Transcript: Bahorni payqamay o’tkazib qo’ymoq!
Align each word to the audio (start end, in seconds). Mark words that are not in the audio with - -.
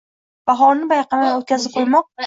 Bahorni 0.51 0.89
payqamay 0.95 1.31
o’tkazib 1.37 1.79
qo’ymoq! 1.81 2.11